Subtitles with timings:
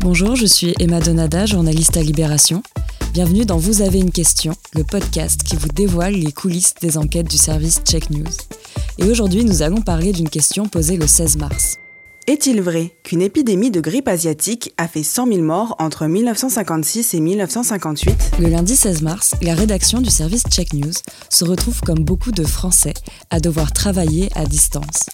[0.00, 2.62] Bonjour, je suis Emma Donada, journaliste à Libération.
[3.12, 7.30] Bienvenue dans Vous avez une question, le podcast qui vous dévoile les coulisses des enquêtes
[7.30, 8.32] du service Check News.
[8.98, 11.78] Et aujourd'hui, nous allons parler d'une question posée le 16 mars.
[12.28, 17.20] Est-il vrai qu'une épidémie de grippe asiatique a fait 100 000 morts entre 1956 et
[17.20, 20.92] 1958 Le lundi 16 mars, la rédaction du service Check News
[21.30, 22.94] se retrouve comme beaucoup de Français
[23.30, 25.10] à devoir travailler à distance.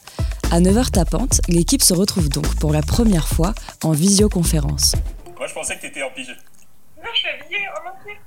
[0.50, 4.94] À 9h tapante, l'équipe se retrouve donc pour la première fois en visioconférence.
[5.38, 6.36] Moi, je pensais que tu étais en pige.
[6.98, 8.18] Non, je suis habillée en entier.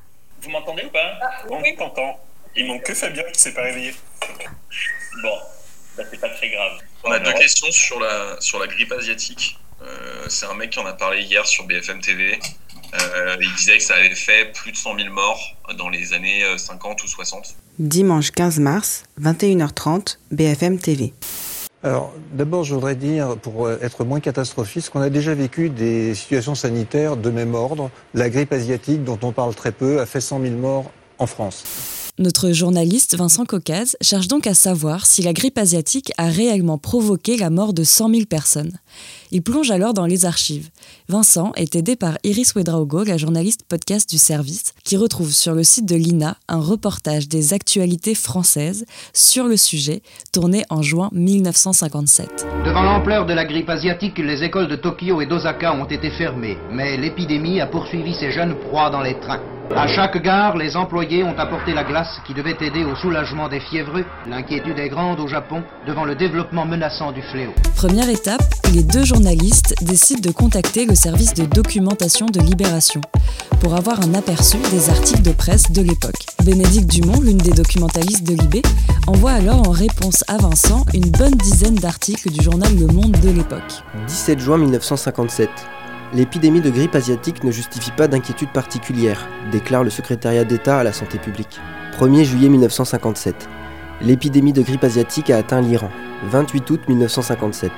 [0.42, 1.20] Vous m'entendez ou pas?
[1.22, 1.76] Ah, On oui.
[1.78, 2.20] t'entend.
[2.56, 3.94] Il manque que Fabien qui s'est pas réveillé.
[5.22, 5.30] Bon,
[5.98, 6.80] bah, c'est pas très grave.
[7.04, 9.58] On a deux questions sur la, sur la grippe asiatique.
[9.82, 12.40] Euh, c'est un mec qui en a parlé hier sur BFM TV.
[12.94, 16.44] Euh, il disait que ça avait fait plus de 100 000 morts dans les années
[16.44, 17.56] euh, 50 ou 60.
[17.80, 21.14] Dimanche 15 mars, 21h30, BFM TV.
[21.84, 26.14] Alors, d'abord, je voudrais dire, pour euh, être moins catastrophiste, qu'on a déjà vécu des
[26.14, 27.90] situations sanitaires de même ordre.
[28.14, 31.64] La grippe asiatique, dont on parle très peu, a fait 100 000 morts en France.
[32.22, 37.36] Notre journaliste Vincent Caucase cherche donc à savoir si la grippe asiatique a réellement provoqué
[37.36, 38.74] la mort de 100 000 personnes.
[39.32, 40.70] Il plonge alors dans les archives.
[41.10, 45.64] Vincent est aidé par Iris Wedraogo, la journaliste podcast du service, qui retrouve sur le
[45.64, 52.46] site de l'INA un reportage des actualités françaises sur le sujet, tourné en juin 1957.
[52.64, 56.60] Devant l'ampleur de la grippe asiatique, les écoles de Tokyo et d'Osaka ont été fermées,
[56.72, 59.42] mais l'épidémie a poursuivi ces jeunes proies dans les trains.
[59.76, 63.62] À chaque gare, les employés ont apporté la glace qui devait aider au soulagement des
[63.62, 64.04] fiévreux.
[64.28, 67.52] L'inquiétude est grande au Japon devant le développement menaçant du fléau.
[67.76, 68.44] Première étape,
[68.74, 73.02] les deux journalistes décident de contacter le service de documentation de Libération
[73.62, 76.26] pour avoir un aperçu des articles de presse de l'époque.
[76.44, 78.62] Bénédicte Dumont, l'une des documentalistes de Libé,
[79.08, 83.30] envoie alors en réponse à Vincent une bonne dizaine d'articles du journal Le Monde de
[83.30, 83.84] l'époque.
[84.08, 85.50] 17 juin 1957.
[86.14, 90.92] L'épidémie de grippe asiatique ne justifie pas d'inquiétude particulière, déclare le secrétariat d'État à la
[90.92, 91.62] santé publique.
[91.98, 93.48] 1er juillet 1957.
[94.02, 95.90] L'épidémie de grippe asiatique a atteint l'Iran.
[96.26, 97.72] 28 août 1957.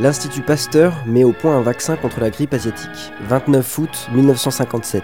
[0.00, 3.12] L'Institut Pasteur met au point un vaccin contre la grippe asiatique.
[3.28, 5.02] 29 août 1957.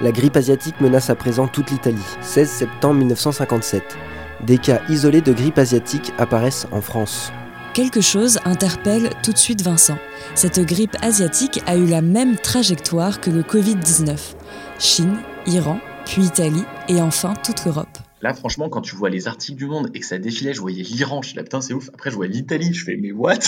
[0.00, 1.98] La grippe asiatique menace à présent toute l'Italie.
[2.20, 3.82] 16 septembre 1957.
[4.42, 7.32] Des cas isolés de grippe asiatique apparaissent en France.
[7.76, 9.98] Quelque chose interpelle tout de suite Vincent.
[10.34, 14.16] Cette grippe asiatique a eu la même trajectoire que le Covid-19.
[14.78, 17.98] Chine, Iran, puis Italie et enfin toute l'Europe.
[18.22, 20.84] Là, franchement, quand tu vois les articles du monde et que ça défilait, je voyais
[20.84, 21.90] l'Iran, je suis là, putain, c'est ouf.
[21.92, 23.40] Après, je vois l'Italie, je fais, mais what?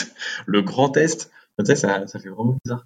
[0.44, 1.30] Le Grand Est.
[1.64, 2.84] Ça, ça fait vraiment bizarre.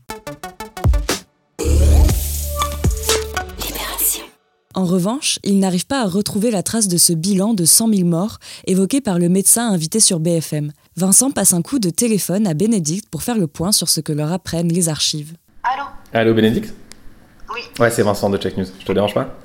[4.75, 8.09] En revanche, il n'arrive pas à retrouver la trace de ce bilan de 100 000
[8.09, 10.73] morts évoqué par le médecin invité sur BFM.
[10.97, 14.13] Vincent passe un coup de téléphone à Bénédicte pour faire le point sur ce que
[14.13, 15.35] leur apprennent les archives.
[15.63, 15.85] Allô
[16.15, 16.73] Allô Bénédicte
[17.55, 17.61] Oui.
[17.79, 18.65] Ouais, c'est Vincent de Check News.
[18.81, 19.37] Je te dérange pas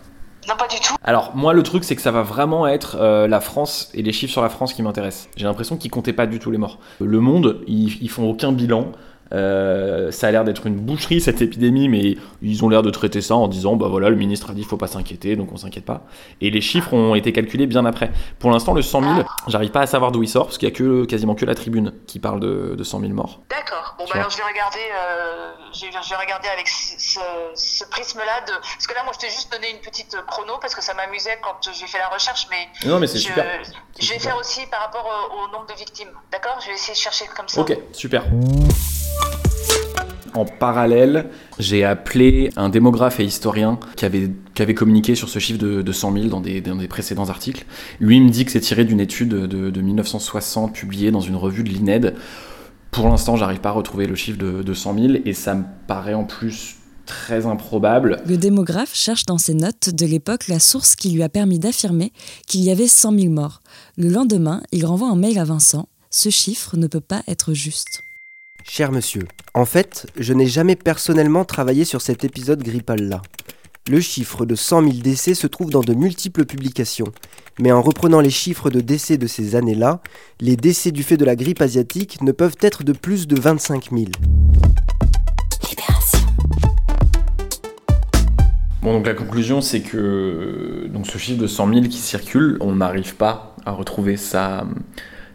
[0.47, 0.95] Non, pas du tout.
[1.03, 4.13] Alors, moi, le truc, c'est que ça va vraiment être euh, la France et les
[4.13, 5.27] chiffres sur la France qui m'intéressent.
[5.35, 6.79] J'ai l'impression qu'ils comptaient pas du tout les morts.
[7.01, 8.93] Le monde, ils, ils font aucun bilan.
[9.33, 13.21] Euh, ça a l'air d'être une boucherie cette épidémie, mais ils ont l'air de traiter
[13.21, 15.85] ça en disant bah voilà, le ministre a dit faut pas s'inquiéter, donc on s'inquiète
[15.85, 16.01] pas.
[16.41, 18.11] Et les chiffres ont été calculés bien après.
[18.39, 20.71] Pour l'instant, le 100 000, j'arrive pas à savoir d'où il sort parce qu'il y
[20.71, 23.41] a que quasiment que la tribune qui parle de, de 100 000 morts.
[23.49, 23.95] D'accord.
[23.97, 27.19] Bon, bah alors je vais regarder, euh, je vais je vais regarder avec ce, ce-
[27.55, 28.41] ce prisme-là.
[28.47, 28.51] De...
[28.61, 31.39] Parce que là, moi, je t'ai juste donné une petite chrono parce que ça m'amusait
[31.41, 33.45] quand j'ai fait la recherche, mais Non, mais c'est je, super.
[33.99, 34.21] je vais super.
[34.21, 36.09] faire aussi par rapport au, au nombre de victimes.
[36.31, 36.57] D'accord?
[36.61, 37.59] Je vais essayer de chercher comme ça.
[37.61, 38.23] Ok, super.
[40.37, 41.25] En parallèle,
[41.57, 46.13] j'ai appelé un démographe et historien qui avait, communiqué sur ce chiffre de, de 100
[46.13, 47.65] 000 dans des, précédents articles.
[47.99, 51.63] Lui me dit que c'est tiré d'une étude de, de 1960 publiée dans une revue
[51.63, 52.13] de l'INED.
[52.91, 55.63] Pour l'instant, j'arrive pas à retrouver le chiffre de, de 100 000 et ça me
[55.87, 56.75] paraît en plus
[57.07, 58.21] très improbable.
[58.27, 62.13] Le démographe cherche dans ses notes de l'époque la source qui lui a permis d'affirmer
[62.45, 63.61] qu'il y avait 100 000 morts.
[63.97, 65.89] Le lendemain, il renvoie un mail à Vincent.
[66.11, 68.03] Ce chiffre ne peut pas être juste.
[68.69, 69.23] Cher monsieur,
[69.53, 73.21] en fait, je n'ai jamais personnellement travaillé sur cet épisode grippal-là.
[73.89, 77.07] Le chiffre de 100 000 décès se trouve dans de multiples publications,
[77.59, 80.01] mais en reprenant les chiffres de décès de ces années-là,
[80.41, 83.89] les décès du fait de la grippe asiatique ne peuvent être de plus de 25
[83.91, 84.05] 000.
[88.81, 92.75] Bon, donc la conclusion, c'est que donc ce chiffre de 100 000 qui circule, on
[92.75, 94.67] n'arrive pas à retrouver sa,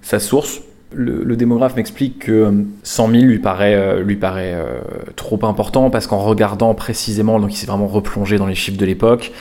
[0.03, 0.61] sa source.
[0.95, 4.81] Le, démographe m'explique que 100 000 lui paraît, euh, euh,
[5.17, 8.87] trop important parce qu'en regardant précisément, donc il s'est vraiment replongé dans les chiffres de
[8.87, 9.33] l'époque,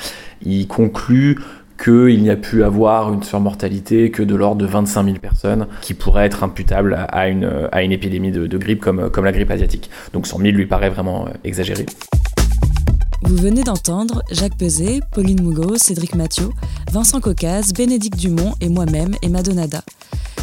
[0.44, 1.38] il conclut
[1.84, 5.94] qu'il n'y a pu avoir une surmortalité que de l'ordre de 25 000 personnes qui
[5.94, 9.90] pourraient être imputables à une, épidémie de, grippe comme, la grippe asiatique.
[10.14, 11.86] Donc 100 000 lui paraît vraiment euh, exagéré.
[13.24, 16.50] Vous venez d'entendre Jacques Peset, Pauline Mougot, Cédric Mathieu,
[16.92, 19.84] Vincent Caucase, Bénédicte Dumont et moi-même, Emma Donada.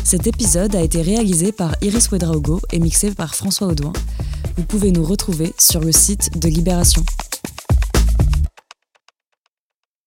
[0.08, 3.92] Cet épisode a été réalisé par Iris Wedraogo et mixé par François Audouin.
[4.56, 7.02] Vous pouvez nous retrouver sur le site de Libération.